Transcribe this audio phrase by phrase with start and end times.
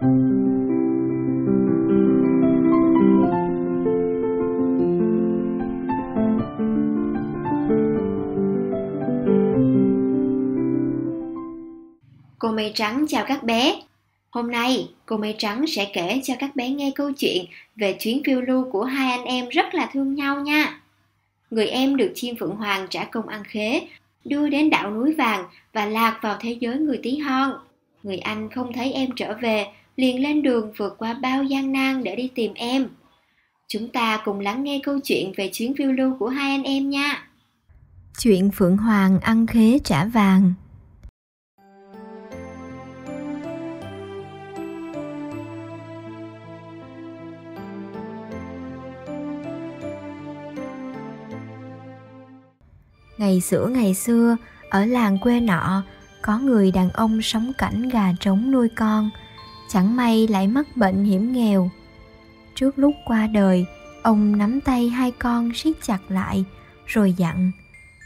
[0.00, 0.12] Cô Mây
[12.74, 13.82] Trắng chào các bé.
[14.30, 17.44] Hôm nay, cô Mây Trắng sẽ kể cho các bé nghe câu chuyện
[17.76, 20.80] về chuyến phiêu lưu của hai anh em rất là thương nhau nha.
[21.50, 23.86] Người em được chim Phượng Hoàng trả công ăn khế,
[24.24, 27.52] đưa đến đảo núi vàng và lạc vào thế giới người tí hon.
[28.02, 29.66] Người anh không thấy em trở về,
[30.00, 32.88] liền lên đường vượt qua bao gian nan để đi tìm em.
[33.68, 36.90] Chúng ta cùng lắng nghe câu chuyện về chuyến phiêu lưu của hai anh em
[36.90, 37.26] nha.
[38.18, 40.52] Chuyện Phượng Hoàng ăn khế trả vàng
[53.18, 54.36] Ngày xưa ngày xưa,
[54.70, 55.82] ở làng quê nọ,
[56.22, 59.10] có người đàn ông sống cảnh gà trống nuôi con,
[59.70, 61.70] chẳng may lại mắc bệnh hiểm nghèo.
[62.54, 63.66] Trước lúc qua đời,
[64.02, 66.44] ông nắm tay hai con siết chặt lại,
[66.86, 67.50] rồi dặn,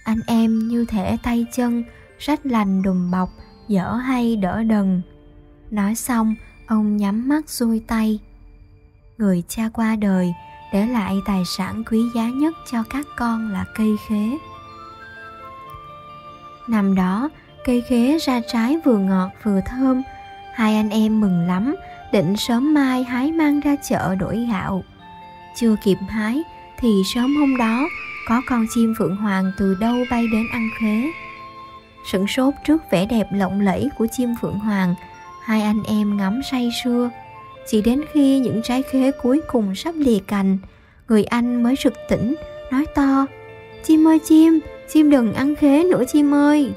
[0.05, 1.85] anh em như thể tay chân,
[2.19, 3.31] rách lành đùm bọc,
[3.69, 5.03] dở hay đỡ đần.
[5.71, 6.35] Nói xong,
[6.67, 8.19] ông nhắm mắt xuôi tay.
[9.19, 10.35] Người cha qua đời,
[10.73, 14.39] để lại tài sản quý giá nhất cho các con là cây khế.
[16.69, 17.29] Năm đó,
[17.65, 20.03] cây khế ra trái vừa ngọt vừa thơm,
[20.55, 21.77] hai anh em mừng lắm,
[22.13, 24.85] định sớm mai hái mang ra chợ đổi gạo.
[25.57, 26.43] Chưa kịp hái
[26.79, 27.89] thì sớm hôm đó
[28.29, 31.11] có con chim phượng hoàng từ đâu bay đến ăn khế.
[32.13, 34.95] Sửng sốt trước vẻ đẹp lộng lẫy của chim phượng hoàng,
[35.45, 37.11] hai anh em ngắm say sưa.
[37.67, 40.59] Chỉ đến khi những trái khế cuối cùng sắp lìa cành,
[41.09, 42.35] người anh mới rực tỉnh,
[42.71, 43.27] nói to
[43.85, 46.73] Chim ơi chim, chim đừng ăn khế nữa chim ơi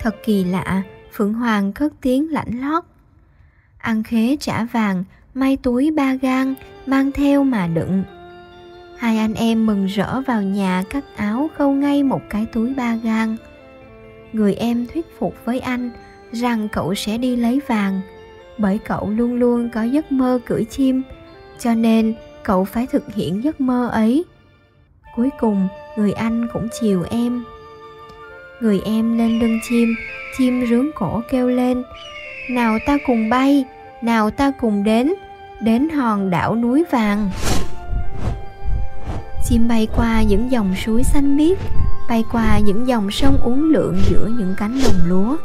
[0.00, 2.84] thật kỳ lạ phượng hoàng cất tiếng lãnh lót.
[3.78, 6.54] Ăn khế trả vàng may túi ba gan,
[6.86, 8.04] mang theo mà đựng.
[8.98, 12.96] Hai anh em mừng rỡ vào nhà cắt áo khâu ngay một cái túi ba
[12.96, 13.36] gan.
[14.32, 15.90] người em thuyết phục với anh
[16.32, 18.00] rằng cậu sẽ đi lấy vàng
[18.58, 21.02] bởi cậu luôn luôn có giấc mơ cưỡi chim
[21.58, 24.24] cho nên cậu phải thực hiện giấc mơ ấy.
[25.16, 27.44] Cuối cùng người anh cũng chiều em.
[28.60, 29.94] Người em lên lưng chim
[30.38, 31.82] chim rướng cổ kêu lên,
[32.50, 33.64] nào ta cùng bay,
[34.02, 35.12] nào ta cùng đến
[35.60, 37.30] đến hòn đảo núi vàng.
[39.44, 41.58] Chim bay qua những dòng suối xanh biếc,
[42.08, 45.36] bay qua những dòng sông uốn lượn giữa những cánh đồng lúa.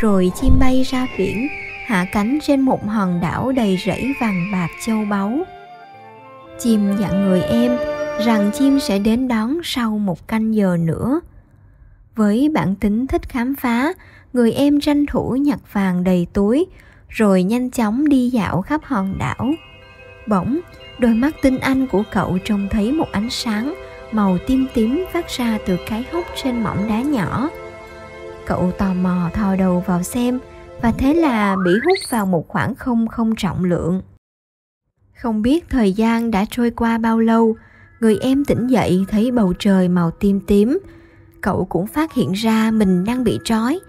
[0.00, 1.48] Rồi chim bay ra biển,
[1.86, 5.38] hạ cánh trên một hòn đảo đầy rẫy vàng bạc châu báu.
[6.58, 7.76] Chim dặn người em
[8.26, 11.20] rằng chim sẽ đến đón sau một canh giờ nữa.
[12.16, 13.92] Với bản tính thích khám phá
[14.32, 16.66] người em tranh thủ nhặt vàng đầy túi,
[17.08, 19.52] rồi nhanh chóng đi dạo khắp hòn đảo.
[20.26, 20.60] Bỗng,
[20.98, 23.74] đôi mắt tinh anh của cậu trông thấy một ánh sáng
[24.12, 27.50] màu tím tím phát ra từ cái hốc trên mỏng đá nhỏ.
[28.46, 30.38] Cậu tò mò thò đầu vào xem,
[30.82, 34.02] và thế là bị hút vào một khoảng không không trọng lượng.
[35.14, 37.56] Không biết thời gian đã trôi qua bao lâu,
[38.00, 40.78] người em tỉnh dậy thấy bầu trời màu tím tím.
[41.40, 43.80] Cậu cũng phát hiện ra mình đang bị trói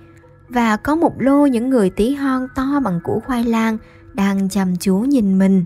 [0.50, 3.78] và có một lô những người tí hon to bằng củ khoai lang
[4.14, 5.64] đang chăm chú nhìn mình.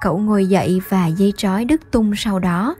[0.00, 2.74] Cậu ngồi dậy và dây trói đứt tung sau đó.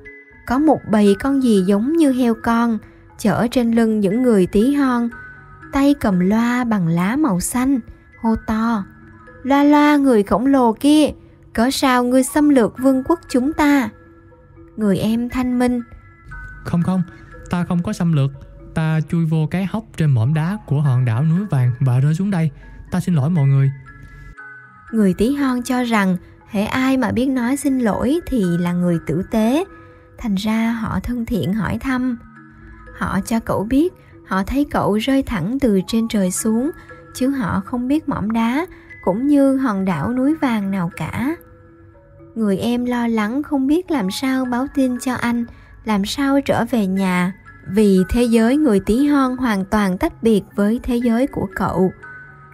[0.46, 2.78] Có một bầy con gì giống như heo con,
[3.18, 5.08] chở trên lưng những người tí hon.
[5.72, 7.80] Tay cầm loa bằng lá màu xanh,
[8.20, 8.84] hô to.
[9.42, 11.10] Loa loa, người khổng lồ kia
[11.52, 13.88] cỡ sao ngươi xâm lược vương quốc chúng ta?
[14.76, 15.82] Người em thanh minh.
[16.64, 17.02] Không không,
[17.50, 18.30] ta không có xâm lược
[18.76, 22.14] ta chui vô cái hốc trên mỏm đá của hòn đảo núi vàng và rơi
[22.14, 22.50] xuống đây.
[22.90, 23.70] Ta xin lỗi mọi người.
[24.92, 26.16] Người tí hon cho rằng,
[26.48, 29.64] hễ ai mà biết nói xin lỗi thì là người tử tế.
[30.18, 32.18] Thành ra họ thân thiện hỏi thăm.
[32.98, 33.92] Họ cho cậu biết,
[34.26, 36.70] họ thấy cậu rơi thẳng từ trên trời xuống,
[37.14, 38.66] chứ họ không biết mỏm đá,
[39.04, 41.36] cũng như hòn đảo núi vàng nào cả.
[42.34, 45.44] Người em lo lắng không biết làm sao báo tin cho anh,
[45.84, 47.32] làm sao trở về nhà
[47.66, 51.92] vì thế giới người tí hon hoàn toàn tách biệt với thế giới của cậu.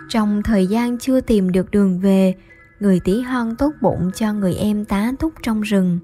[0.09, 2.35] Trong thời gian chưa tìm được đường về,
[2.81, 5.99] người tí hon tốt bụng cho người em tá túc trong rừng.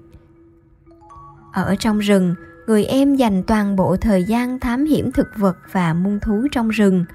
[1.53, 2.35] Ở trong rừng,
[2.67, 6.69] người em dành toàn bộ thời gian thám hiểm thực vật và muôn thú trong
[6.69, 7.05] rừng.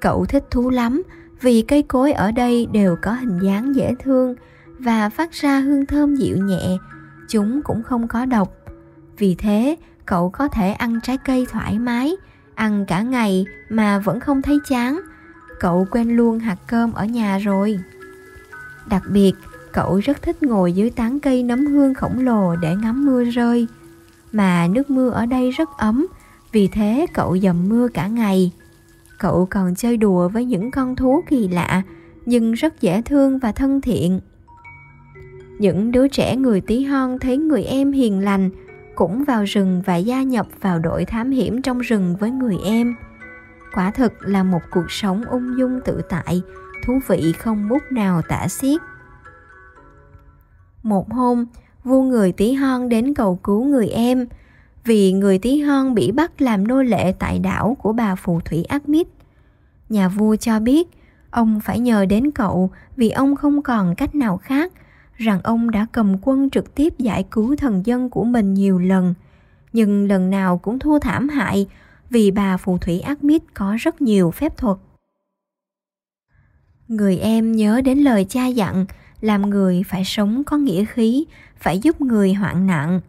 [0.00, 1.02] Cậu thích thú lắm,
[1.40, 4.34] vì cây cối ở đây đều có hình dáng dễ thương
[4.78, 6.78] và phát ra hương thơm dịu nhẹ.
[7.28, 8.56] Chúng cũng không có độc.
[9.18, 9.76] Vì thế
[10.06, 12.16] cậu có thể ăn trái cây thoải mái
[12.54, 15.00] ăn cả ngày mà vẫn không thấy chán
[15.62, 17.78] cậu quên luôn hạt cơm ở nhà rồi.
[18.90, 19.32] Đặc biệt,
[19.72, 23.66] cậu rất thích ngồi dưới tán cây nấm hương khổng lồ để ngắm mưa rơi.
[24.32, 26.06] Mà nước mưa ở đây rất ấm,
[26.52, 28.52] vì thế cậu dầm mưa cả ngày.
[29.18, 31.82] Cậu còn chơi đùa với những con thú kỳ lạ,
[32.26, 34.20] nhưng rất dễ thương và thân thiện.
[35.58, 38.50] Những đứa trẻ người tí hon thấy người em hiền lành,
[39.02, 42.96] cũng vào rừng và gia nhập vào đội thám hiểm trong rừng với người em.
[43.74, 46.42] Quả thực là một cuộc sống ung dung tự tại,
[46.84, 48.80] thú vị không bút nào tả xiết.
[50.82, 51.46] Một hôm,
[51.84, 54.26] vua người tí hon đến cầu cứu người em,
[54.84, 58.64] vì người tí hon bị bắt làm nô lệ tại đảo của bà phù thủy
[58.64, 59.08] ác mít
[59.88, 60.88] Nhà vua cho biết
[61.30, 64.72] ông phải nhờ đến cậu vì ông không còn cách nào khác
[65.16, 69.14] rằng ông đã cầm quân trực tiếp giải cứu thần dân của mình nhiều lần
[69.72, 71.66] nhưng lần nào cũng thua thảm hại
[72.10, 74.78] vì bà phù thủy Admit có rất nhiều phép thuật.
[76.88, 78.86] Người em nhớ đến lời cha dặn
[79.20, 81.24] làm người phải sống có nghĩa khí,
[81.56, 83.00] phải giúp người hoạn nạn.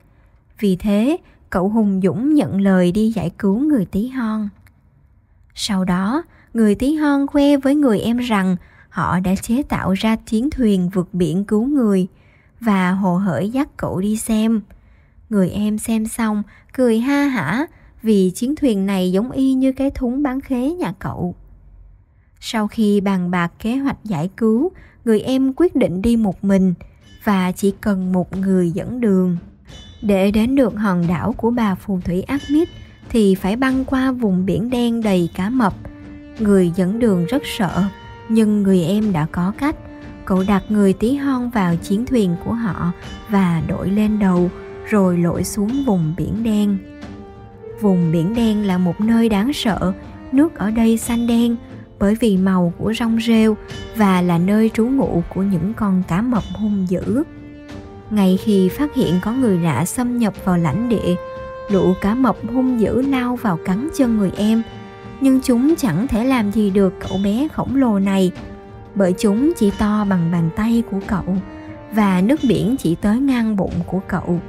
[0.60, 1.18] Vì thế,
[1.50, 4.50] cậu hùng dũng nhận lời đi giải cứu người tí hon.
[5.56, 6.24] Sau đó,
[6.54, 8.56] người tí hon khoe với người em rằng
[8.94, 12.08] họ đã chế tạo ra chiến thuyền vượt biển cứu người
[12.60, 14.62] và hồ hởi dắt cậu đi xem.
[15.30, 16.44] Người em xem xong,
[16.74, 17.66] cười ha hả
[18.02, 21.36] vì chiến thuyền này giống y như cái thúng bán khế nhà cậu.
[22.40, 24.72] Sau khi bàn bạc kế hoạch giải cứu,
[25.06, 26.74] người em quyết định đi một mình
[27.24, 29.38] và chỉ cần một người dẫn đường.
[30.02, 32.70] Để đến được hòn đảo của bà phù thủy Admit
[33.10, 35.74] thì phải băng qua vùng biển đen đầy cá mập.
[36.40, 37.84] Người dẫn đường rất sợ,
[38.34, 39.76] nhưng người em đã có cách.
[40.26, 42.92] Cậu đặt người tí hon vào chiến thuyền của họ
[43.30, 44.50] và đội lên đầu
[44.90, 46.78] rồi lội xuống vùng biển đen.
[47.82, 49.94] Vùng biển đen là một nơi đáng sợ,
[50.32, 51.56] nước ở đây xanh đen
[52.00, 53.58] bởi vì màu của rong rêu
[53.96, 57.24] và là nơi trú ngụ của những con cá mập hung dữ.
[58.10, 61.16] Ngay khi phát hiện có người lạ xâm nhập vào lãnh địa,
[61.70, 64.62] lũ cá mập hung dữ lao vào cắn chân người em,
[65.24, 68.32] nhưng chúng chẳng thể làm gì được cậu bé khổng lồ này
[68.96, 71.36] bởi chúng chỉ to bằng bàn tay của cậu
[71.92, 74.40] và nước biển chỉ tới ngang bụng của cậu.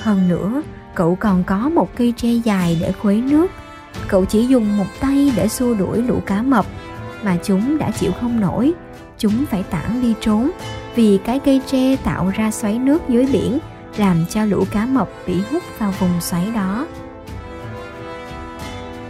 [0.00, 0.62] Hơn nữa,
[0.94, 3.46] cậu còn có một cây tre dài để khuấy nước.
[4.08, 6.66] Cậu chỉ dùng một tay để xua đuổi lũ cá mập
[7.24, 8.72] mà chúng đã chịu không nổi.
[9.18, 10.50] Chúng phải tản đi trốn
[10.94, 13.58] vì cái cây tre tạo ra xoáy nước dưới biển
[13.96, 16.86] làm cho lũ cá mập bị hút vào vùng xoáy đó.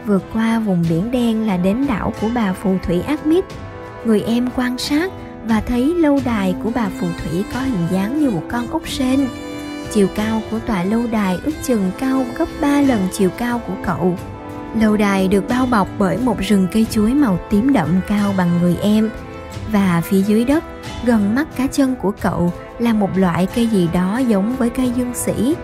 [0.06, 3.44] Vượt qua vùng biển đen là đến đảo của bà phù thủy Admit.
[4.04, 5.12] Người em quan sát
[5.44, 8.88] và thấy lâu đài của bà phù thủy có hình dáng như một con ốc
[8.88, 9.26] sên.
[9.90, 13.74] Chiều cao của tòa lâu đài ước chừng cao gấp 3 lần chiều cao của
[13.84, 14.18] cậu.
[14.80, 18.50] Lâu đài được bao bọc bởi một rừng cây chuối màu tím đậm cao bằng
[18.60, 19.10] người em
[19.72, 20.64] và phía dưới đất,
[21.04, 24.92] gần mắt cá chân của cậu là một loại cây gì đó giống với cây
[24.96, 25.54] dương sĩ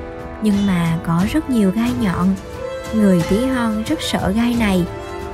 [0.42, 2.28] nhưng mà có rất nhiều gai nhọn
[2.94, 4.84] người tí hon rất sợ gai này,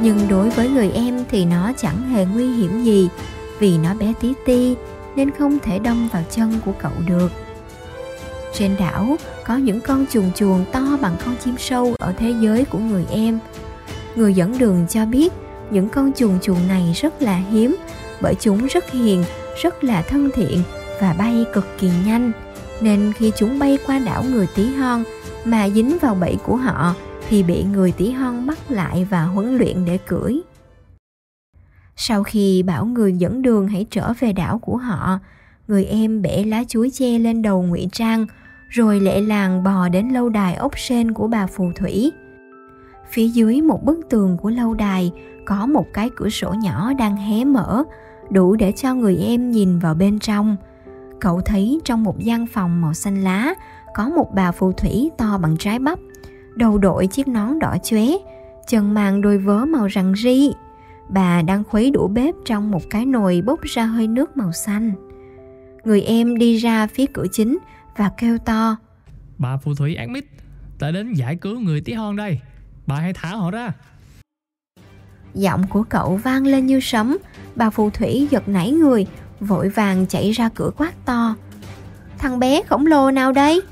[0.00, 3.08] nhưng đối với người em thì nó chẳng hề nguy hiểm gì,
[3.58, 4.76] vì nó bé tí ti
[5.16, 7.32] nên không thể đâm vào chân của cậu được.
[8.54, 9.16] Trên đảo,
[9.46, 13.04] có những con chuồn chuồn to bằng con chim sâu ở thế giới của người
[13.10, 13.38] em.
[14.16, 15.32] Người dẫn đường cho biết,
[15.70, 17.76] những con chuồn chuồn này rất là hiếm,
[18.20, 19.24] bởi chúng rất hiền,
[19.62, 20.62] rất là thân thiện
[21.00, 22.32] và bay cực kỳ nhanh.
[22.80, 25.04] Nên khi chúng bay qua đảo người tí hon
[25.44, 26.94] mà dính vào bẫy của họ
[27.28, 30.34] thì bị người tí hon bắt lại và huấn luyện để cưỡi.
[31.96, 35.18] Sau khi bảo người dẫn đường hãy trở về đảo của họ,
[35.68, 38.26] người em bẻ lá chuối che lên đầu ngụy trang,
[38.68, 42.12] rồi lệ làng bò đến lâu đài ốc sên của bà phù thủy.
[43.10, 45.12] Phía dưới một bức tường của lâu đài
[45.44, 47.82] có một cái cửa sổ nhỏ đang hé mở,
[48.30, 50.56] đủ để cho người em nhìn vào bên trong.
[51.20, 53.54] Cậu thấy trong một gian phòng màu xanh lá
[53.94, 55.98] có một bà phù thủy to bằng trái bắp
[56.56, 58.06] đầu đội chiếc nón đỏ chóe
[58.68, 60.52] chân mang đôi vớ màu rằn ri
[61.08, 64.92] bà đang khuấy đũa bếp trong một cái nồi bốc ra hơi nước màu xanh.
[65.84, 67.58] Người em đi ra phía cửa chính
[67.96, 68.76] và kêu to
[69.38, 70.24] bà phù thủy Admit
[70.78, 72.40] ta đến giải cứu người tí hon đây.
[72.86, 73.72] Bà hãy thả họ ra.
[75.34, 77.18] Giọng của cậu vang lên như sấm.
[77.56, 79.06] Bà phù thủy giật nảy người
[79.40, 81.34] vội vàng chạy ra cửa quát to
[82.18, 83.62] thằng bé khổng lồ nào đây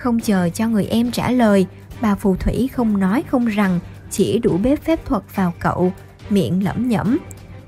[0.00, 1.66] không chờ cho người em trả lời
[2.00, 3.78] bà phù thủy không nói không rằng
[4.10, 5.92] chỉ đủ bếp phép thuật vào cậu
[6.30, 7.18] miệng lẩm nhẩm.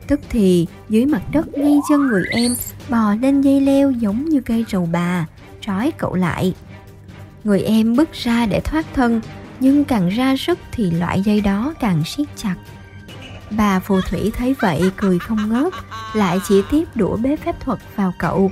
[0.06, 2.54] Tức thì dưới mặt đất ngay chân người em
[2.88, 5.26] bò lên dây leo giống như cây rầu bà
[5.60, 6.54] trói cậu lại.
[7.44, 9.20] Người em bước ra để thoát thân
[9.60, 12.54] nhưng càng ra sức thì loại dây đó càng siết chặt.
[13.50, 15.72] Bà phù thủy thấy vậy cười không ngớt,
[16.14, 18.50] lại chỉ tiếp đũa bếp phép thuật vào cậu.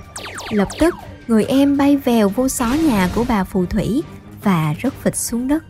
[0.51, 0.95] Lập tức,
[1.31, 4.03] người em bay vèo vô xó nhà của bà phù thủy
[4.43, 5.65] và rớt phịch xuống đất.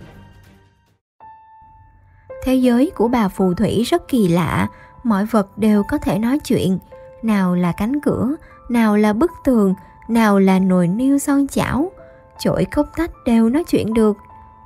[2.44, 4.68] Thế giới của bà phù thủy rất kỳ lạ,
[5.04, 6.78] mọi vật đều có thể nói chuyện,
[7.22, 8.28] nào là cánh cửa,
[8.68, 9.74] nào là bức tường,
[10.08, 11.90] nào là nồi niêu son chảo,
[12.38, 14.16] chổi cốc tách đều nói chuyện được.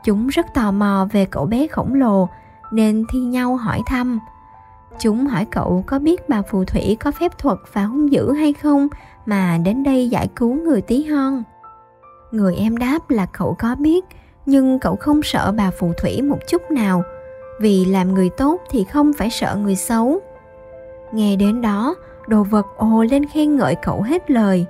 [0.05, 2.29] Chúng rất tò mò về cậu bé khổng lồ
[2.73, 4.19] nên thi nhau hỏi thăm.
[5.01, 8.53] Chúng hỏi cậu có biết bà phù thủy có phép thuật và hung dữ hay
[8.53, 8.89] không
[9.27, 11.43] mà đến đây giải cứu người tí hon.
[12.31, 14.05] Người em đáp là cậu có biết,
[14.47, 17.03] nhưng cậu không sợ bà phù thủy một chút nào,
[17.61, 20.21] vì làm người tốt thì không phải sợ người xấu.
[21.13, 21.95] Nghe đến đó,
[22.27, 24.67] đồ vật ồ lên khen ngợi cậu hết lời.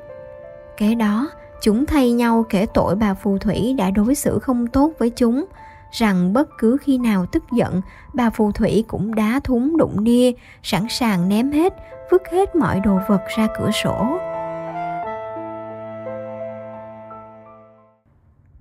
[0.77, 1.31] Kế đó,
[1.61, 5.45] chúng thay nhau kể tội bà phù thủy đã đối xử không tốt với chúng,
[5.91, 7.81] rằng bất cứ khi nào tức giận,
[8.15, 10.33] bà phù thủy cũng đá thúng đụng nia,
[10.63, 11.75] sẵn sàng ném hết,
[12.11, 14.19] vứt hết mọi đồ vật ra cửa sổ.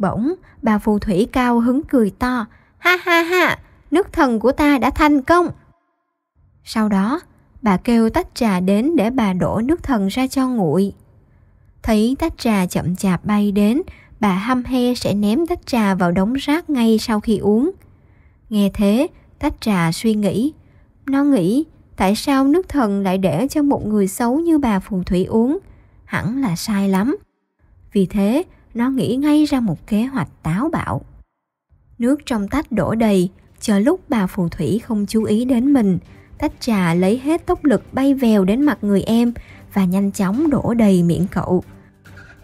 [0.04, 2.46] Bỗng, bà phù thủy cao hứng cười to,
[2.78, 3.60] ha ha ha,
[3.92, 5.48] nước thần của ta đã thành công.
[6.64, 7.22] Sau đó,
[7.62, 10.94] bà kêu tách trà đến để bà đổ nước thần ra cho nguội.
[11.84, 13.82] Thấy tách trà chậm chạp bay đến,
[14.20, 17.72] bà hăm he sẽ ném tách trà vào đống rác ngay sau khi uống.
[18.50, 19.08] Nghe thế,
[19.40, 20.54] tách trà suy nghĩ.
[21.06, 25.04] Nó nghĩ, tại sao nước thần lại để cho một người xấu như bà phù
[25.04, 25.60] thủy uống?
[26.06, 27.18] Hẳn là sai lắm.
[27.94, 28.44] Vì thế,
[28.74, 31.02] nó nghĩ ngay ra một kế hoạch táo bạo.
[32.00, 36.00] Nước trong tách đổ đầy, chờ lúc bà phù thủy không chú ý đến mình,
[36.38, 39.34] tách trà lấy hết tốc lực bay vèo đến mặt người em
[39.74, 41.64] và nhanh chóng đổ đầy miệng cậu.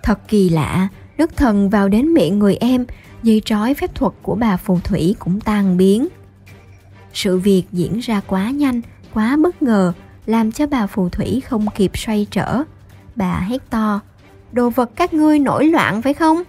[0.03, 2.85] Thật kỳ lạ, nước thần vào đến miệng người em,
[3.23, 6.07] dây trói phép thuật của bà phù thủy cũng tan biến.
[7.13, 8.81] Sự việc diễn ra quá nhanh,
[9.13, 9.93] quá bất ngờ,
[10.25, 12.63] làm cho bà phù thủy không kịp xoay trở.
[13.15, 13.99] Bà hét to,
[14.51, 16.43] đồ vật các ngươi nổi loạn phải không?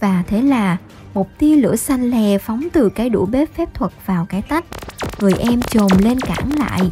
[0.00, 0.76] Và thế là
[1.14, 4.64] một tia lửa xanh lè phóng từ cái đũa bếp phép thuật vào cái tách.
[5.20, 6.90] Người em chồm lên cản lại.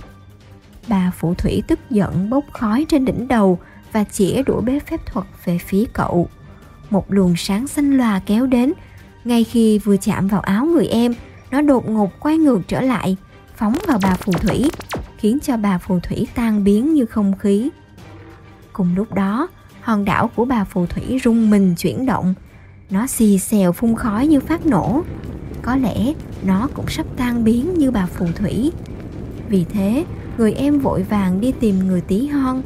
[0.88, 3.58] Bà phù thủy tức giận bốc khói trên đỉnh đầu
[3.92, 6.28] và chĩa đũa bếp phép thuật về phía cậu.
[6.90, 8.72] Một luồng sáng xanh lòa kéo đến.
[9.24, 11.14] Ngay khi vừa chạm vào áo người em,
[11.50, 13.16] nó đột ngột quay ngược trở lại,
[13.56, 14.70] phóng vào bà phù thủy,
[15.18, 17.70] khiến cho bà phù thủy tan biến như không khí.
[18.72, 19.48] Cùng lúc đó,
[19.82, 22.34] hòn đảo của bà phù thủy rung mình chuyển động.
[22.90, 25.02] Nó xì xèo phun khói như phát nổ.
[25.62, 28.72] Có lẽ nó cũng sắp tan biến như bà phù thủy.
[29.48, 30.04] Vì thế,
[30.38, 32.62] người em vội vàng đi tìm người tí hon.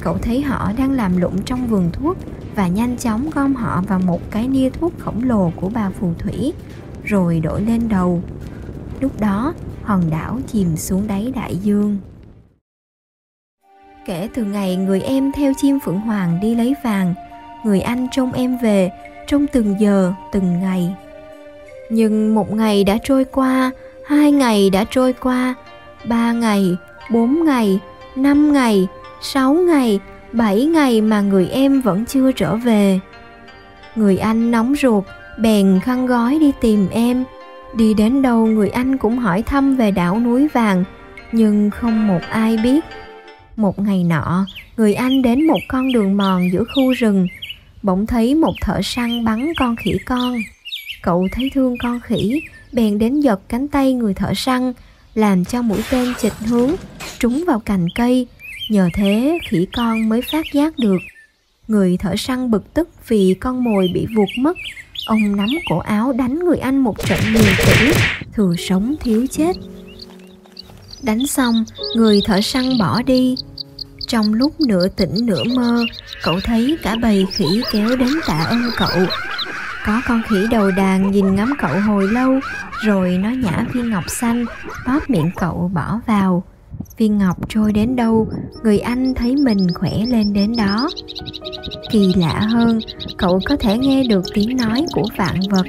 [0.00, 2.16] Cậu thấy họ đang làm lụng trong vườn thuốc
[2.54, 6.12] và nhanh chóng gom họ vào một cái nia thuốc khổng lồ của bà phù
[6.18, 6.52] thủy,
[7.04, 8.22] rồi đổi lên đầu.
[9.00, 11.98] Lúc đó, hòn đảo chìm xuống đáy đại dương.
[14.06, 17.14] Kể từ ngày người em theo chim phượng hoàng đi lấy vàng,
[17.64, 18.90] người anh trông em về,
[19.26, 20.94] trong từng giờ, từng ngày.
[21.90, 23.70] Nhưng một ngày đã trôi qua,
[24.06, 25.54] hai ngày đã trôi qua,
[26.04, 26.76] ba ngày,
[27.10, 27.80] bốn ngày,
[28.16, 28.86] năm ngày,
[29.22, 30.00] sáu ngày,
[30.32, 33.00] bảy ngày mà người em vẫn chưa trở về.
[33.96, 35.04] Người anh nóng ruột,
[35.38, 37.24] bèn khăn gói đi tìm em.
[37.74, 40.84] Đi đến đâu người anh cũng hỏi thăm về đảo núi vàng,
[41.32, 42.84] nhưng không một ai biết
[43.56, 44.46] một ngày nọ,
[44.76, 47.26] người anh đến một con đường mòn giữa khu rừng,
[47.82, 50.38] bỗng thấy một thợ săn bắn con khỉ con.
[51.02, 54.72] Cậu thấy thương con khỉ, bèn đến giật cánh tay người thợ săn,
[55.14, 56.70] làm cho mũi tên chịch hướng,
[57.18, 58.26] trúng vào cành cây.
[58.70, 60.98] Nhờ thế khỉ con mới phát giác được.
[61.68, 64.56] Người thợ săn bực tức vì con mồi bị vuột mất.
[65.06, 67.92] Ông nắm cổ áo đánh người anh một trận liền tử,
[68.32, 69.56] thừa sống thiếu chết.
[71.06, 71.64] Đánh xong,
[71.96, 73.36] người thợ săn bỏ đi.
[74.06, 75.84] Trong lúc nửa tỉnh nửa mơ,
[76.22, 79.06] cậu thấy cả bầy khỉ kéo đến tạ ơn cậu.
[79.86, 82.40] Có con khỉ đầu đàn nhìn ngắm cậu hồi lâu,
[82.84, 84.44] rồi nó nhả viên ngọc xanh,
[84.86, 86.44] bóp miệng cậu bỏ vào.
[86.96, 88.28] Viên ngọc trôi đến đâu,
[88.64, 90.88] người anh thấy mình khỏe lên đến đó.
[91.90, 92.80] Kỳ lạ hơn,
[93.16, 95.66] cậu có thể nghe được tiếng nói của vạn vật.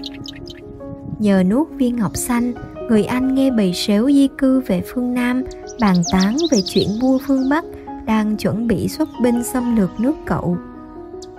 [1.19, 2.53] Nhờ nuốt viên ngọc xanh,
[2.89, 5.43] người Anh nghe bầy sếu di cư về phương Nam
[5.79, 7.65] bàn tán về chuyện vua phương Bắc
[8.05, 10.57] đang chuẩn bị xuất binh xâm lược nước cậu.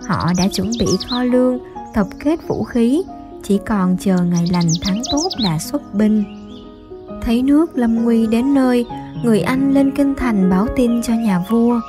[0.07, 1.59] Họ đã chuẩn bị kho lương,
[1.95, 3.02] tập kết vũ khí,
[3.43, 6.25] chỉ còn chờ ngày lành tháng tốt là xuất binh.
[7.23, 8.87] Thấy nước lâm nguy đến nơi,
[9.25, 11.81] người Anh lên kinh thành báo tin cho nhà vua.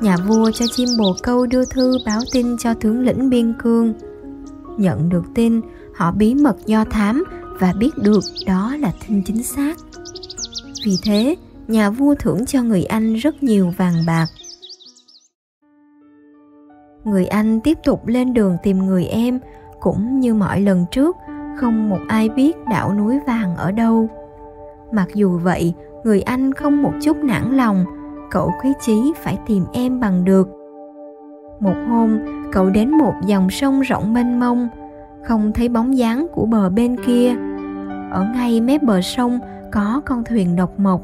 [0.00, 3.94] Nhà vua cho chim bồ câu đưa thư báo tin cho tướng lĩnh biên cương.
[4.78, 5.60] Nhận được tin,
[5.94, 7.24] họ bí mật do thám
[7.60, 9.76] và biết được đó là tin chính xác
[10.84, 11.36] Vì thế,
[11.68, 14.26] nhà vua thưởng cho người anh rất nhiều vàng bạc.
[17.04, 19.40] Người anh tiếp tục lên đường tìm người em,
[19.80, 21.16] cũng như mọi lần trước,
[21.56, 24.08] không một ai biết đảo núi vàng ở đâu.
[24.92, 27.84] Mặc dù vậy, người anh không một chút nản lòng,
[28.30, 30.48] cậu quyết chí phải tìm em bằng được.
[31.60, 32.18] Một hôm,
[32.52, 34.68] cậu đến một dòng sông rộng mênh mông,
[35.24, 37.34] không thấy bóng dáng của bờ bên kia.
[38.10, 39.38] Ở ngay mép bờ sông
[39.72, 41.02] có con thuyền độc mộc,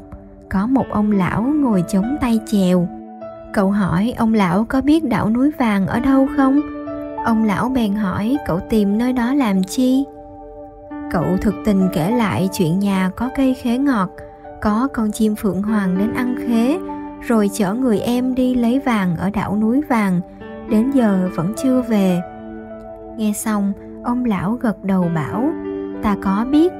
[0.48, 2.88] có một ông lão ngồi chống tay chèo.
[3.52, 6.60] Cậu hỏi ông lão có biết đảo núi vàng ở đâu không?
[7.24, 10.04] Ông lão bèn hỏi cậu tìm nơi đó làm chi?
[11.10, 14.10] Cậu thực tình kể lại chuyện nhà có cây khế ngọt,
[14.60, 16.78] có con chim phượng hoàng đến ăn khế,
[17.28, 20.20] rồi chở người em đi lấy vàng ở đảo núi vàng,
[20.70, 22.20] đến giờ vẫn chưa về.
[23.16, 23.72] Nghe xong,
[24.08, 25.50] ông lão gật đầu bảo,
[26.02, 26.72] ta có biết.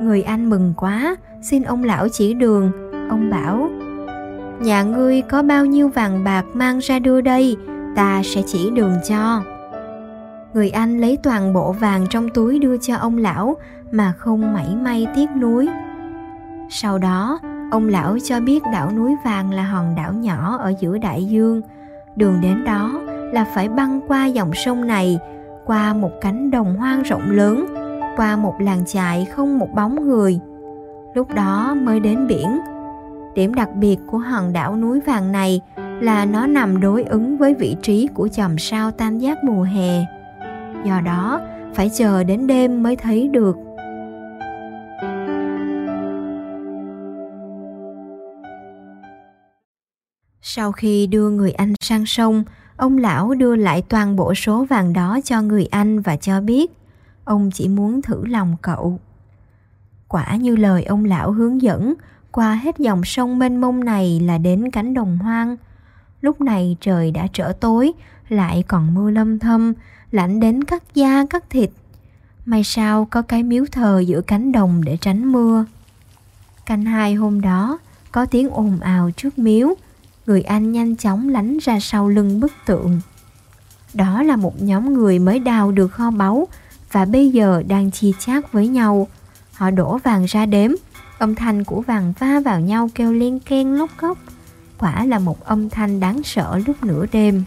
[0.00, 2.72] Người anh mừng quá, xin ông lão chỉ đường,
[3.10, 3.70] ông bảo,
[4.60, 7.56] nhà ngươi có bao nhiêu vàng bạc mang ra đưa đây,
[7.96, 9.42] ta sẽ chỉ đường cho.
[10.52, 13.56] Người anh lấy toàn bộ vàng trong túi đưa cho ông lão
[13.90, 15.68] mà không mảy may tiếc nuối.
[16.70, 17.38] Sau đó
[17.70, 21.60] ông lão cho biết đảo núi vàng là hòn đảo nhỏ ở giữa đại dương.
[22.16, 23.00] Đường đến đó
[23.32, 25.18] là phải băng qua dòng sông này
[25.66, 27.66] qua một cánh đồng hoang rộng lớn,
[28.16, 30.38] qua một làng trại không một bóng người.
[31.14, 32.58] Lúc đó mới đến biển.
[33.34, 35.60] Điểm đặc biệt của hòn đảo núi vàng này
[36.00, 40.04] là nó nằm đối ứng với vị trí của chòm sao tam giác mùa hè.
[40.84, 41.40] Do đó,
[41.74, 43.56] phải chờ đến đêm mới thấy được.
[50.40, 52.44] Sau khi đưa người anh sang sông
[52.76, 56.72] ông lão đưa lại toàn bộ số vàng đó cho người anh và cho biết,
[57.24, 58.98] ông chỉ muốn thử lòng cậu.
[60.08, 61.94] Quả như lời ông lão hướng dẫn,
[62.30, 65.56] qua hết dòng sông mênh mông này là đến cánh đồng hoang.
[66.20, 67.92] Lúc này trời đã trở tối,
[68.28, 69.72] lại còn mưa lâm thâm,
[70.10, 71.70] lạnh đến cắt da cắt thịt.
[72.46, 75.64] May sao có cái miếu thờ giữa cánh đồng để tránh mưa.
[76.66, 77.78] Canh hai hôm đó,
[78.12, 79.74] có tiếng ồn ào trước miếu
[80.26, 83.00] người anh nhanh chóng lánh ra sau lưng bức tượng.
[83.94, 86.48] Đó là một nhóm người mới đào được kho báu
[86.92, 89.08] và bây giờ đang chia chác với nhau.
[89.52, 90.70] Họ đổ vàng ra đếm.
[91.18, 94.18] Âm thanh của vàng va vào nhau kêu len keng lóc cốc
[94.78, 97.44] quả là một âm thanh đáng sợ lúc nửa đêm.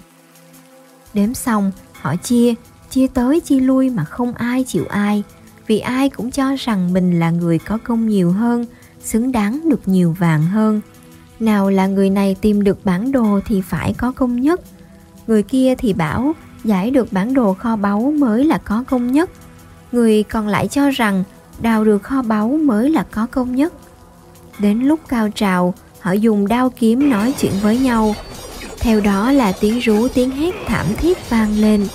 [1.13, 2.53] Đếm xong Họ chia,
[2.89, 5.23] chia tới chia lui mà không ai chịu ai,
[5.67, 8.65] vì ai cũng cho rằng mình là người có công nhiều hơn,
[9.03, 10.81] xứng đáng được nhiều vàng hơn.
[11.39, 14.61] Nào là người này tìm được bản đồ thì phải có công nhất,
[15.27, 19.29] người kia thì bảo giải được bản đồ kho báu mới là có công nhất,
[19.91, 21.23] người còn lại cho rằng
[21.61, 23.73] đào được kho báu mới là có công nhất.
[24.59, 28.15] Đến lúc cao trào, họ dùng đao kiếm nói chuyện với nhau,
[28.79, 31.87] theo đó là tiếng rú tiếng hét thảm thiết vang lên.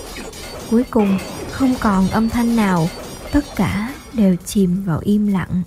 [0.71, 1.19] Cuối cùng
[1.51, 2.89] không còn âm thanh nào
[3.33, 5.63] tất cả đều chìm vào im lặng.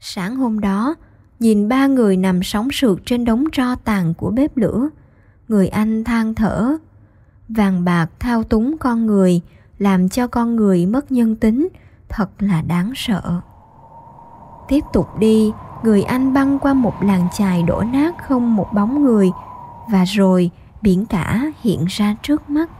[0.00, 0.94] Sáng hôm đó
[1.42, 4.88] nhìn ba người nằm sóng sượt trên đống tro tàn của bếp lửa.
[5.48, 6.76] Người anh than thở,
[7.48, 9.40] vàng bạc thao túng con người,
[9.78, 11.68] làm cho con người mất nhân tính,
[12.08, 13.40] thật là đáng sợ.
[14.68, 15.52] Tiếp tục đi,
[15.82, 19.30] người anh băng qua một làng chài đổ nát không một bóng người
[19.90, 20.50] và rồi
[20.82, 22.70] biển cả hiện ra trước mắt.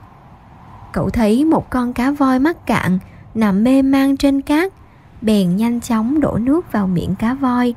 [0.93, 2.99] Cậu thấy một con cá voi mắc cạn
[3.35, 4.73] nằm mê man trên cát,
[5.23, 7.75] bèn nhanh chóng đổ nước vào miệng cá voi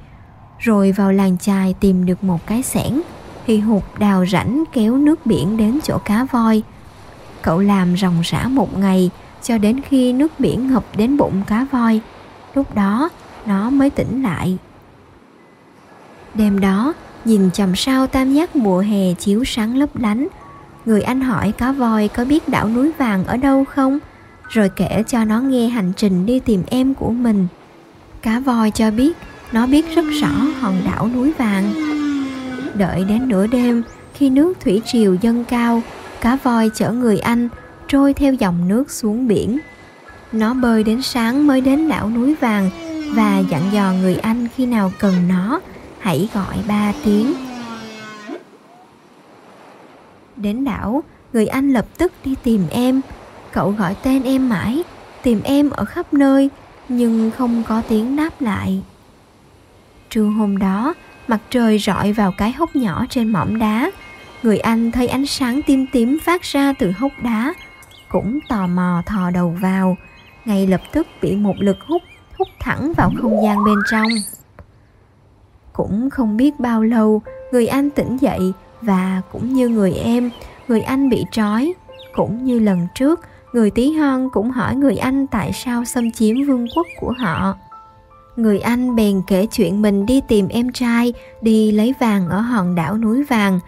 [0.59, 3.01] rồi vào làng chài tìm được một cái xẻng
[3.47, 6.63] thì hụt đào rãnh kéo nước biển đến chỗ cá voi
[7.41, 9.09] cậu làm ròng rã một ngày
[9.43, 12.01] cho đến khi nước biển ngập đến bụng cá voi
[12.53, 13.09] lúc đó
[13.45, 14.57] nó mới tỉnh lại
[16.35, 16.93] Đêm đó,
[17.25, 20.27] nhìn chòm sao tam giác mùa hè chiếu sáng lấp lánh,
[20.85, 23.99] người anh hỏi cá voi có biết đảo núi vàng ở đâu không?
[24.49, 27.47] Rồi kể cho nó nghe hành trình đi tìm em của mình.
[28.21, 29.17] Cá voi cho biết
[29.51, 31.73] nó biết rất rõ hòn đảo núi vàng.
[32.73, 35.81] Đợi đến nửa đêm, khi nước thủy triều dâng cao,
[36.21, 37.49] cá voi chở người anh
[37.87, 39.59] trôi theo dòng nước xuống biển.
[40.31, 42.69] Nó bơi đến sáng mới đến đảo núi vàng
[43.15, 45.59] và dặn dò người anh khi nào cần nó
[45.99, 47.33] hãy gọi ba tiếng
[50.37, 51.03] đến đảo
[51.33, 53.01] người anh lập tức đi tìm em
[53.51, 54.83] cậu gọi tên em mãi
[55.23, 56.49] tìm em ở khắp nơi
[56.89, 58.81] nhưng không có tiếng đáp lại
[60.15, 60.93] trưa hôm đó,
[61.27, 63.91] mặt trời rọi vào cái hốc nhỏ trên mỏm đá.
[64.43, 67.53] Người anh thấy ánh sáng tím tím phát ra từ hốc đá,
[68.09, 69.97] cũng tò mò thò đầu vào.
[70.45, 72.01] Ngay lập tức bị một lực hút
[72.37, 74.09] hút thẳng vào không gian bên trong.
[75.73, 80.29] Cũng không biết bao lâu, người anh tỉnh dậy và cũng như người em,
[80.67, 81.73] người anh bị trói.
[82.13, 83.19] Cũng như lần trước,
[83.53, 87.55] người tí hon cũng hỏi người anh tại sao xâm chiếm vương quốc của họ
[88.35, 92.75] người anh bèn kể chuyện mình đi tìm em trai đi lấy vàng ở hòn
[92.75, 93.59] đảo núi vàng.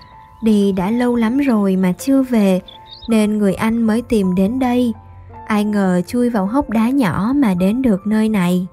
[0.44, 2.62] Đi đã lâu lắm rồi mà chưa về
[3.10, 4.94] nên người anh mới tìm đến đây.
[5.46, 8.68] Ai ngờ chui vào hốc đá nhỏ mà đến được nơi này.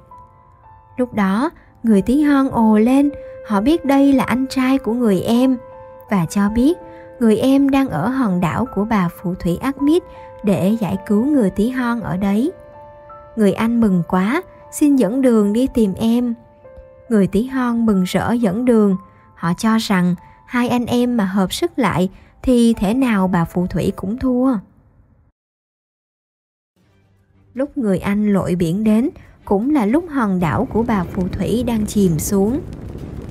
[0.97, 1.51] Lúc đó
[1.83, 3.11] người tí hon ồ lên
[3.47, 5.57] họ biết đây là anh trai của người em.
[6.11, 6.79] Và cho biết
[7.21, 10.03] người em đang ở hòn đảo của bà phù thủy Admit
[10.43, 12.53] để giải cứu người tí hon ở đấy.
[13.37, 14.43] Người anh mừng quá,
[14.75, 16.35] xin dẫn đường đi tìm em.
[17.09, 18.97] Người tí hon mừng rỡ dẫn đường,
[19.35, 20.15] họ cho rằng
[20.47, 22.11] hai anh em mà hợp sức lại
[22.43, 24.55] thì thể nào bà phù thủy cũng thua.
[27.55, 29.11] Lúc người anh lội biển đến
[29.45, 32.61] cũng là lúc hòn đảo của bà phù thủy đang chìm xuống.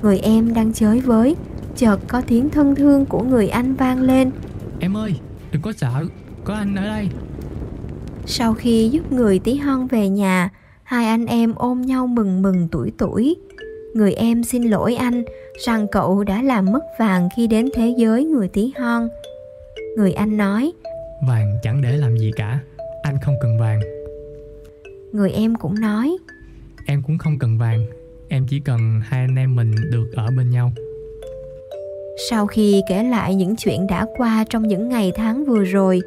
[0.02, 1.36] Người em đang chới với,
[1.76, 4.30] chợt có tiếng thân thương của người anh vang lên.
[4.80, 5.20] Em ơi,
[5.52, 6.04] đừng có sợ,
[6.44, 7.08] có anh ở đây.
[8.26, 10.50] Sau khi giúp người tí hon về nhà,
[10.84, 13.36] hai anh em ôm nhau mừng mừng tuổi tuổi.
[13.94, 15.24] Người em xin lỗi anh
[15.66, 19.08] rằng cậu đã làm mất vàng khi đến thế giới người tí hon.
[19.96, 20.72] Người anh nói,
[21.28, 22.58] Vàng chẳng để làm gì cả,
[23.02, 23.80] anh không cần vàng.
[25.12, 26.16] Người em cũng nói,
[26.86, 27.86] Em cũng không cần vàng,
[28.28, 30.72] em chỉ cần hai anh em mình được ở bên nhau.
[32.30, 36.00] Sau khi kể lại những chuyện đã qua trong những ngày tháng vừa rồi,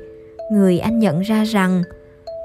[0.51, 1.83] người anh nhận ra rằng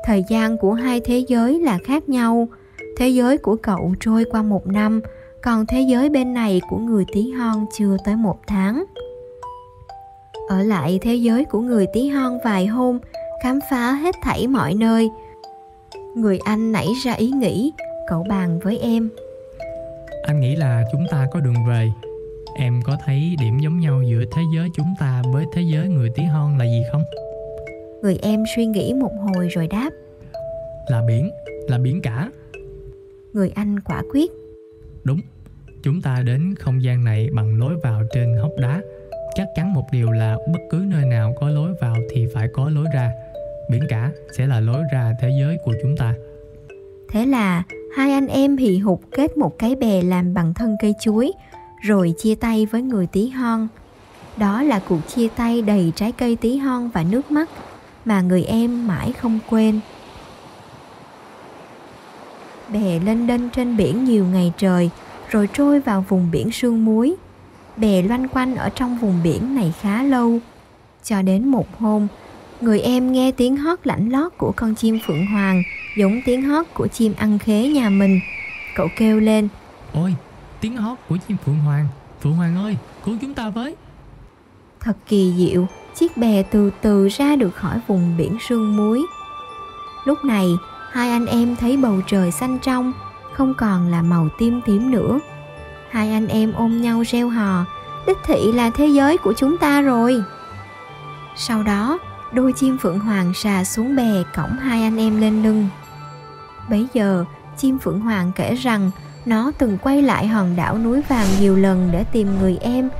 [0.04, 2.48] thời gian của hai thế giới là khác nhau.
[2.96, 5.00] Thế giới của cậu trôi qua một năm,
[5.42, 8.84] còn thế giới bên này của người tí hon chưa tới một tháng.
[10.48, 12.98] Ở lại thế giới của người tí hon vài hôm,
[13.42, 15.10] khám phá hết thảy mọi nơi.
[16.14, 17.72] Người anh nảy ra ý nghĩ,
[18.08, 19.08] cậu bàn với em.
[20.22, 21.88] Anh nghĩ là chúng ta có đường về
[22.54, 26.10] Em có thấy điểm giống nhau giữa thế giới chúng ta với thế giới người
[26.14, 27.02] tí hon là gì không?
[28.02, 29.90] Người em suy nghĩ một hồi rồi đáp.
[30.88, 31.30] Là biển,
[31.68, 32.30] là biển cả.
[33.32, 34.30] Người anh quả quyết.
[35.04, 35.20] Đúng,
[35.82, 38.80] chúng ta đến không gian này bằng lối vào trên hốc đá.
[39.34, 42.70] Chắc chắn một điều là bất cứ nơi nào có lối vào thì phải có
[42.70, 43.10] lối ra.
[43.70, 46.14] Biển cả sẽ là lối ra thế giới của chúng ta.
[47.08, 47.62] Thế là
[47.96, 51.32] hai anh em hì hục kết một cái bè làm bằng thân cây chuối
[51.82, 53.68] rồi chia tay với người tí hon.
[54.36, 57.50] Đó là cuộc chia tay đầy trái cây tí hon và nước mắt
[58.04, 59.80] mà người em mãi không quên.
[62.72, 64.90] Bè lênh đênh trên biển nhiều ngày trời
[65.28, 67.16] rồi trôi vào vùng biển sương muối.
[67.76, 70.38] Bè loanh quanh ở trong vùng biển này khá lâu.
[71.04, 72.06] Cho đến một hôm,
[72.60, 75.62] người em nghe tiếng hót lạnh lót của con chim phượng hoàng
[75.96, 78.20] giống tiếng hót của chim ăn khế nhà mình.
[78.74, 79.48] Cậu kêu lên,
[79.92, 80.14] Ôi,
[80.60, 81.86] tiếng hót của chim Phượng Hoàng
[82.20, 83.76] Phượng Hoàng ơi, cứu chúng ta với
[84.80, 89.06] Thật kỳ diệu, chiếc bè từ từ ra được khỏi vùng biển sương muối.
[90.04, 90.46] Lúc này,
[90.90, 92.92] hai anh em thấy bầu trời xanh trong,
[93.32, 95.20] không còn là màu tím tím nữa.
[95.90, 97.64] Hai anh em ôm nhau reo hò,
[98.06, 100.22] đích thị là thế giới của chúng ta rồi.
[101.36, 101.98] Sau đó,
[102.32, 105.68] đôi chim phượng hoàng xà xuống bè cõng hai anh em lên lưng.
[106.70, 107.24] Bấy giờ,
[107.56, 108.90] chim phượng hoàng kể rằng
[109.24, 112.90] nó từng quay lại hòn đảo núi vàng nhiều lần để tìm người em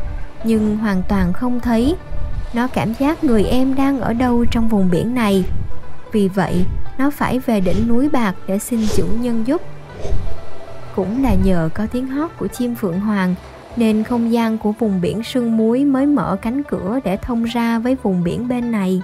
[0.45, 1.97] nhưng hoàn toàn không thấy
[2.55, 5.45] nó cảm giác người em đang ở đâu trong vùng biển này
[6.13, 6.65] vì vậy,
[6.99, 9.63] nó phải về đỉnh núi bạc để xin chủ nhân giúp
[10.97, 13.35] cũng là nhờ có tiếng hót của chim phượng hoàng,
[13.77, 17.79] nên không gian của vùng biển sương muối mới mở cánh cửa để thông ra
[17.79, 19.03] với vùng biển bên này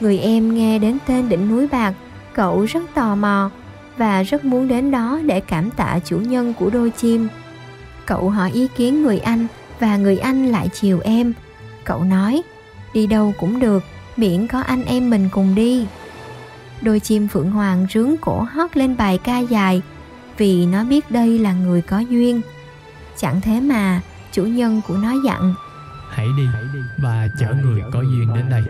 [0.00, 1.94] người em nghe đến tên đỉnh núi bạc,
[2.34, 3.50] cậu rất tò mò
[3.96, 7.28] và rất muốn đến đó để cảm tạ chủ nhân của đôi chim.
[8.06, 9.46] Cậu hỏi ý kiến người anh
[9.80, 11.32] và người anh lại chiều em.
[11.88, 12.42] Cậu nói,
[12.94, 13.84] đi đâu cũng được,
[14.16, 15.86] miễn có anh em mình cùng đi.
[16.82, 19.82] Đôi chim phượng hoàng rướng cổ hót lên bài ca dài
[20.36, 22.40] vì nó biết đây là người có duyên.
[23.16, 24.00] Chẳng thế mà,
[24.32, 25.54] chủ nhân của nó dặn
[26.08, 26.44] Hãy đi
[27.02, 28.62] và chở người có duyên đến đây.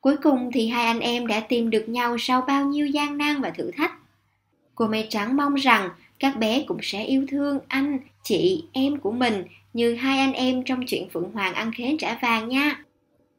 [0.00, 3.40] Cuối cùng thì hai anh em đã tìm được nhau sau bao nhiêu gian nan
[3.40, 4.01] và thử thách.
[4.74, 9.12] Cô mây trắng mong rằng các bé cũng sẽ yêu thương anh, chị, em của
[9.12, 12.84] mình như hai anh em trong chuyện Phượng Hoàng ăn khế trả vàng nha.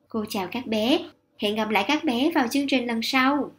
[0.10, 1.00] Cô chào các bé,
[1.38, 3.52] hẹn gặp lại các bé vào chương trình lần sau.